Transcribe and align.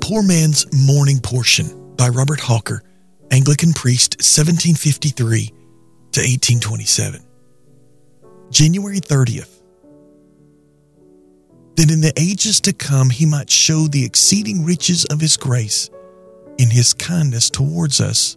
Poor 0.00 0.22
Man's 0.22 0.66
Morning 0.86 1.20
Portion 1.20 1.94
by 1.96 2.08
Robert 2.08 2.40
Hawker, 2.40 2.82
Anglican 3.30 3.72
priest, 3.72 4.16
1753 4.18 5.46
to 5.46 6.20
1827. 6.20 7.22
January 8.50 8.98
30th. 8.98 9.62
That 11.76 11.90
in 11.90 12.00
the 12.00 12.12
ages 12.16 12.60
to 12.62 12.72
come 12.72 13.10
he 13.10 13.26
might 13.26 13.50
show 13.50 13.86
the 13.86 14.04
exceeding 14.04 14.64
riches 14.64 15.04
of 15.04 15.20
his 15.20 15.36
grace 15.36 15.90
in 16.58 16.70
his 16.70 16.92
kindness 16.92 17.48
towards 17.48 18.00
us 18.00 18.36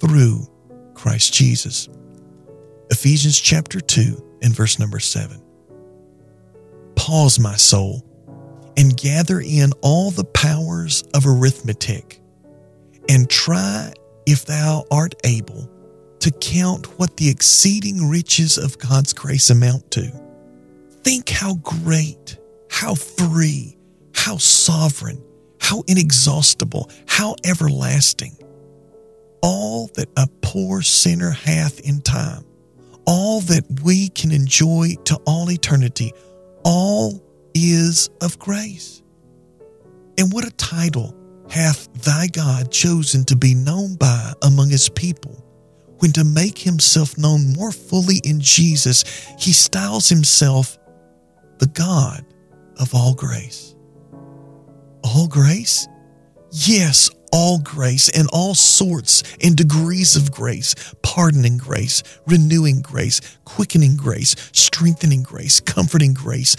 through 0.00 0.46
Christ 0.94 1.34
Jesus. 1.34 1.88
Ephesians 2.90 3.38
chapter 3.38 3.80
2 3.80 4.38
and 4.42 4.54
verse 4.54 4.78
number 4.78 5.00
7. 5.00 5.42
Pause, 6.96 7.38
my 7.40 7.56
soul 7.56 8.02
and 8.76 8.96
gather 8.96 9.40
in 9.40 9.72
all 9.82 10.10
the 10.10 10.24
powers 10.24 11.02
of 11.14 11.26
arithmetic, 11.26 12.20
and 13.08 13.28
try, 13.28 13.92
if 14.26 14.44
thou 14.46 14.84
art 14.90 15.14
able, 15.24 15.70
to 16.20 16.30
count 16.30 16.98
what 16.98 17.16
the 17.16 17.28
exceeding 17.28 18.08
riches 18.08 18.56
of 18.56 18.78
God's 18.78 19.12
grace 19.12 19.50
amount 19.50 19.90
to. 19.92 20.10
Think 21.02 21.28
how 21.28 21.56
great, 21.56 22.38
how 22.70 22.94
free, 22.94 23.76
how 24.14 24.38
sovereign, 24.38 25.22
how 25.60 25.82
inexhaustible, 25.86 26.90
how 27.06 27.36
everlasting. 27.44 28.36
All 29.42 29.88
that 29.94 30.08
a 30.16 30.26
poor 30.40 30.80
sinner 30.80 31.30
hath 31.30 31.80
in 31.80 32.00
time, 32.00 32.44
all 33.06 33.40
that 33.42 33.64
we 33.82 34.08
can 34.08 34.32
enjoy 34.32 34.94
to 35.04 35.16
all 35.26 35.50
eternity, 35.50 36.14
all 36.64 37.22
is 37.54 38.10
of 38.20 38.38
grace. 38.38 39.02
And 40.18 40.32
what 40.32 40.46
a 40.46 40.50
title 40.52 41.16
hath 41.48 41.92
thy 42.02 42.26
God 42.28 42.70
chosen 42.70 43.24
to 43.26 43.36
be 43.36 43.54
known 43.54 43.96
by 43.96 44.32
among 44.42 44.70
his 44.70 44.88
people, 44.88 45.44
when 45.98 46.12
to 46.12 46.24
make 46.24 46.58
himself 46.58 47.16
known 47.16 47.52
more 47.52 47.72
fully 47.72 48.20
in 48.24 48.40
Jesus, 48.40 49.04
he 49.38 49.52
styles 49.52 50.08
himself 50.08 50.78
the 51.58 51.66
God 51.68 52.24
of 52.78 52.94
all 52.94 53.14
grace. 53.14 53.74
All 55.02 55.28
grace? 55.28 55.86
Yes, 56.50 57.10
all 57.32 57.58
grace 57.58 58.08
and 58.08 58.28
all 58.32 58.54
sorts 58.54 59.22
and 59.42 59.56
degrees 59.56 60.16
of 60.16 60.30
grace, 60.30 60.74
pardoning 61.02 61.58
grace, 61.58 62.02
renewing 62.26 62.80
grace, 62.80 63.20
quickening 63.44 63.96
grace, 63.96 64.34
strengthening 64.52 65.22
grace, 65.22 65.60
comforting 65.60 66.14
grace 66.14 66.56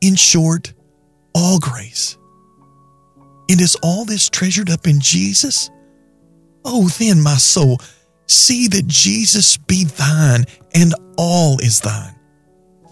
in 0.00 0.14
short, 0.16 0.72
all 1.34 1.58
grace. 1.58 2.16
And 3.50 3.60
is 3.60 3.76
all 3.82 4.04
this 4.04 4.28
treasured 4.28 4.70
up 4.70 4.86
in 4.86 5.00
Jesus? 5.00 5.70
Oh, 6.64 6.88
then, 6.98 7.22
my 7.22 7.36
soul, 7.36 7.78
see 8.26 8.68
that 8.68 8.86
Jesus 8.86 9.56
be 9.56 9.84
thine, 9.84 10.44
and 10.74 10.94
all 11.16 11.58
is 11.60 11.80
thine. 11.80 12.14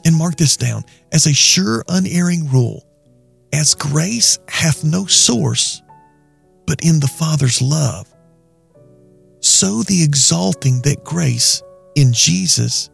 And 0.05 0.17
mark 0.17 0.37
this 0.37 0.57
down 0.57 0.84
as 1.12 1.27
a 1.27 1.34
sure, 1.34 1.84
unerring 1.89 2.49
rule 2.51 2.87
as 3.53 3.75
grace 3.75 4.39
hath 4.49 4.84
no 4.84 5.07
source 5.07 5.83
but 6.67 6.84
in 6.84 7.01
the 7.01 7.09
Father's 7.09 7.62
love, 7.62 8.12
so 9.41 9.83
the 9.83 10.03
exalting 10.03 10.83
that 10.83 11.05
grace 11.05 11.62
in 11.95 12.12
Jesus 12.12 12.91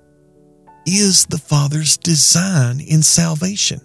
is 0.87 1.27
the 1.27 1.39
Father's 1.39 1.97
design 1.97 2.81
in 2.81 3.03
salvation. 3.03 3.81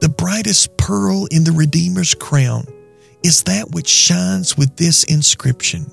The 0.00 0.08
brightest 0.08 0.76
pearl 0.76 1.26
in 1.30 1.44
the 1.44 1.52
Redeemer's 1.52 2.14
crown 2.14 2.66
is 3.22 3.42
that 3.44 3.70
which 3.72 3.88
shines 3.88 4.56
with 4.56 4.76
this 4.76 5.04
inscription 5.04 5.86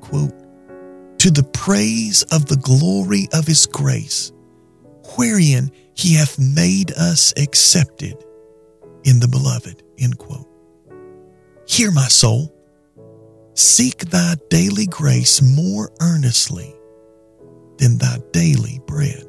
quote, 0.00 0.34
To 1.18 1.30
the 1.30 1.48
praise 1.52 2.22
of 2.32 2.46
the 2.46 2.56
glory 2.56 3.28
of 3.32 3.46
his 3.46 3.66
grace, 3.66 4.32
wherein 5.16 5.70
he 5.94 6.14
hath 6.14 6.38
made 6.38 6.92
us 6.92 7.34
accepted 7.36 8.24
in 9.04 9.20
the 9.20 9.28
beloved. 9.28 9.82
End 9.98 10.16
quote. 10.18 10.46
Hear 11.66 11.90
my 11.90 12.08
soul. 12.08 12.54
Seek 13.54 14.06
thy 14.06 14.36
daily 14.48 14.86
grace 14.86 15.42
more 15.42 15.90
earnestly 16.00 16.74
than 17.78 17.98
thy 17.98 18.18
daily 18.32 18.80
bread. 18.86 19.26